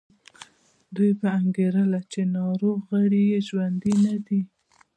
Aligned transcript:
دوی 0.95 1.11
به 1.19 1.27
انګېرله 1.39 1.99
چې 2.11 2.21
ناروغ 2.37 2.77
غړي 2.91 3.23
یې 3.31 3.39
ژوندي 3.47 3.93
نه 4.05 4.15
دي. 4.27 4.41